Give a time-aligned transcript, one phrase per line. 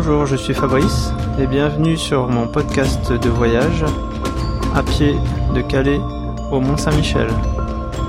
[0.00, 3.84] Bonjour, je suis Fabrice et bienvenue sur mon podcast de voyage
[4.72, 5.16] à pied
[5.56, 5.98] de Calais
[6.52, 7.26] au Mont Saint-Michel,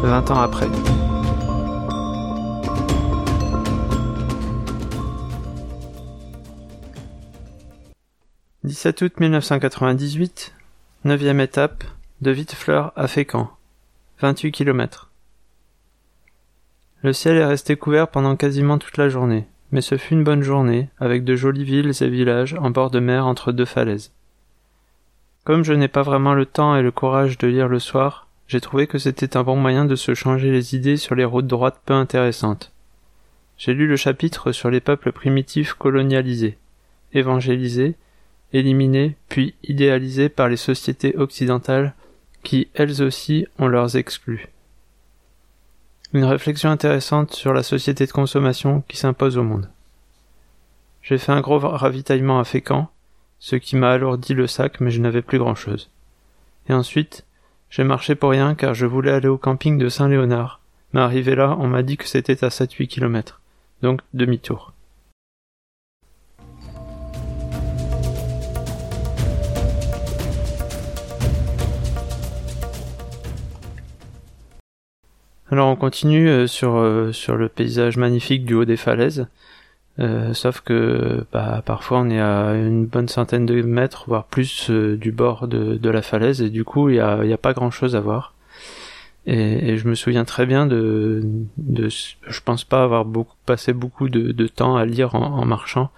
[0.03, 0.67] 20 ans après.
[8.63, 10.53] «17 août 1998,
[11.05, 11.83] 9 étape,
[12.21, 13.49] de Vitefleur à Fécamp,
[14.19, 15.09] 28 km.
[17.01, 20.41] Le ciel est resté couvert pendant quasiment toute la journée, mais ce fut une bonne
[20.41, 24.11] journée, avec de jolies villes et villages en bord de mer entre deux falaises.
[25.43, 28.61] Comme je n'ai pas vraiment le temps et le courage de lire le soir, j'ai
[28.61, 31.81] trouvé que c'était un bon moyen de se changer les idées sur les routes droites
[31.85, 32.71] peu intéressantes.
[33.57, 36.57] J'ai lu le chapitre sur les peuples primitifs colonialisés,
[37.13, 37.95] évangélisés,
[38.53, 41.93] éliminés puis idéalisés par les sociétés occidentales
[42.43, 44.47] qui elles aussi ont leurs exclus.
[46.11, 49.69] Une réflexion intéressante sur la société de consommation qui s'impose au monde.
[51.03, 52.89] J'ai fait un gros ravitaillement à Fécamp,
[53.37, 55.91] ce qui m'a alourdi le sac mais je n'avais plus grand chose.
[56.67, 57.25] Et ensuite,
[57.69, 60.61] j'ai marché pour rien car je voulais aller au camping de Saint-Léonard,
[60.93, 63.39] mais arrivé là, on m'a dit que c'était à 7-8 km,
[63.83, 64.73] donc demi-tour.
[75.51, 79.27] Alors on continue euh, sur, euh, sur le paysage magnifique du haut des falaises.
[79.99, 84.69] Euh, sauf que bah, parfois on est à une bonne centaine de mètres, voire plus
[84.69, 87.53] du bord de, de, la falaise, et du coup il n'y a, y a, pas
[87.53, 88.33] grand chose à voir.
[89.25, 91.21] Et, je me souviens très bien de,
[91.57, 95.45] de je pense pas avoir beaucoup passé beaucoup de, de temps à lire en, en
[95.45, 95.91] marchant,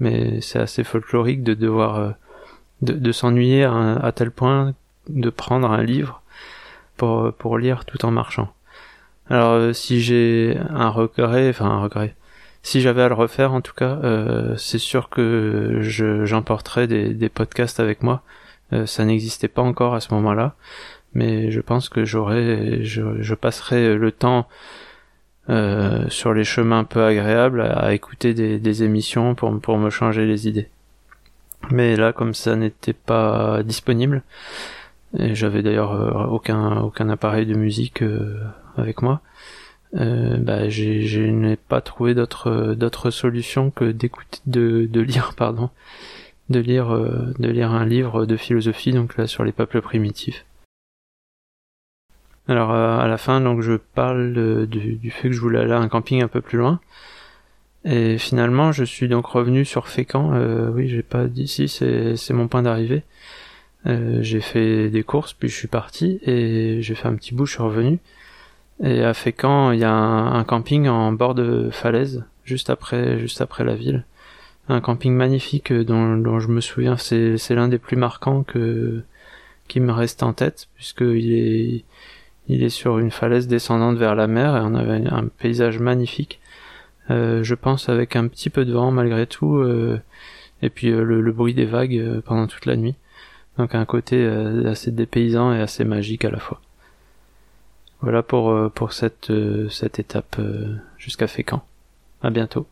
[0.00, 2.14] mais c'est assez folklorique de devoir
[2.82, 4.74] de, de s'ennuyer à, à, tel point
[5.08, 6.22] de prendre un livre
[6.98, 8.52] pour, pour lire tout en marchant.
[9.30, 12.14] Alors euh, si j'ai un regret, enfin un regret,
[12.66, 15.78] si j'avais à le refaire en tout cas, euh, c'est sûr que
[16.24, 18.22] j'emporterais des, des, podcasts avec moi.
[18.72, 20.56] Euh, ça n'existait pas encore à ce moment-là,
[21.14, 24.48] mais je pense que j'aurais, je, je, passerai le temps
[25.48, 30.26] euh, sur les chemins peu agréables à, écouter des, des, émissions pour, pour me changer
[30.26, 30.68] les idées.
[31.70, 34.24] Mais là, comme ça n'était pas disponible,
[35.16, 38.02] et j'avais d'ailleurs aucun aucun appareil de musique
[38.86, 39.20] avec moi,
[39.94, 45.70] euh, bah, je n'ai pas trouvé d'autre d'autre solution que d'écouter de, lire pardon
[46.48, 50.44] de lire euh, de lire un livre de philosophie donc là sur les peuples primitifs.
[52.48, 55.78] Alors euh, à la fin donc je parle du, fait que je voulais aller à
[55.78, 56.80] un camping un peu plus loin
[57.84, 60.32] et finalement je suis donc revenu sur Fécamp.
[60.34, 63.02] Euh, oui j'ai pas dit si c'est mon point d'arrivée.
[63.84, 67.52] J'ai fait des courses puis je suis parti et j'ai fait un petit bout je
[67.52, 68.00] suis revenu
[68.82, 73.40] et à Fécamp, il y a un, camping en bord de falaise, juste après, juste
[73.40, 74.04] après la ville.
[74.68, 79.02] Un camping magnifique dont, dont je me souviens, c'est, c'est l'un des plus marquants que,
[79.68, 81.84] qui me reste en tête, puisqu'il est,
[82.48, 86.40] il est sur une falaise descendante vers la mer et on avait un paysage magnifique.
[87.10, 90.00] Euh, je pense avec un petit peu de vent malgré tout, euh,
[90.62, 92.96] et puis euh, le, le, bruit des vagues euh, pendant toute la nuit.
[93.58, 96.60] Donc un côté euh, assez dépaysant et assez magique à la fois.
[98.00, 101.64] Voilà pour, euh, pour cette, euh, cette étape euh, jusqu'à Fécamp.
[102.22, 102.66] À bientôt.